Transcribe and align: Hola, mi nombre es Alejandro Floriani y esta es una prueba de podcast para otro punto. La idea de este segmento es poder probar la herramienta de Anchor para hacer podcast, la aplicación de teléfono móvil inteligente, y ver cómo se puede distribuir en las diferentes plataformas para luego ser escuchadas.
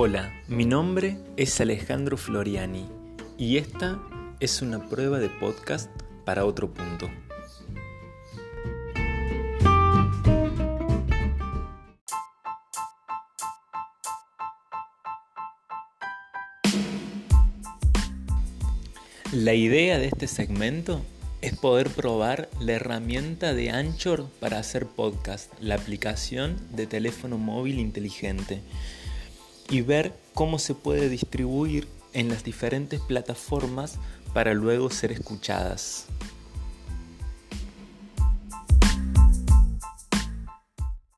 Hola, 0.00 0.32
mi 0.46 0.64
nombre 0.64 1.18
es 1.36 1.60
Alejandro 1.60 2.16
Floriani 2.16 2.86
y 3.36 3.56
esta 3.56 4.00
es 4.38 4.62
una 4.62 4.88
prueba 4.88 5.18
de 5.18 5.28
podcast 5.28 5.90
para 6.24 6.44
otro 6.44 6.72
punto. 6.72 7.10
La 19.32 19.54
idea 19.54 19.98
de 19.98 20.06
este 20.06 20.28
segmento 20.28 21.02
es 21.42 21.56
poder 21.56 21.90
probar 21.90 22.48
la 22.60 22.74
herramienta 22.74 23.52
de 23.52 23.70
Anchor 23.70 24.28
para 24.38 24.60
hacer 24.60 24.86
podcast, 24.86 25.52
la 25.60 25.74
aplicación 25.74 26.56
de 26.70 26.86
teléfono 26.86 27.36
móvil 27.36 27.80
inteligente, 27.80 28.62
y 29.70 29.82
ver 29.82 30.12
cómo 30.34 30.58
se 30.58 30.74
puede 30.74 31.08
distribuir 31.08 31.88
en 32.12 32.28
las 32.28 32.44
diferentes 32.44 33.00
plataformas 33.00 33.98
para 34.32 34.54
luego 34.54 34.90
ser 34.90 35.12
escuchadas. 35.12 36.06